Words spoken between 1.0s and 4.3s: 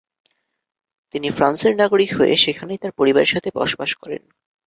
তিনি ফ্রান্সের নাগরিক হয়ে সেখানেই তার পরিবারের সাথে বসবাস করেন।